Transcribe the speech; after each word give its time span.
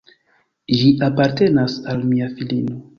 Ĝi 0.79 0.87
apartenas 1.09 1.79
al 1.95 2.05
mia 2.11 2.35
filino. 2.37 2.87